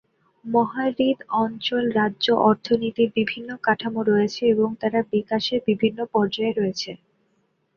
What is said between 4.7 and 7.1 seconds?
তারা বিকাশের বিভিন্ন পর্যায়ে রয়েছে।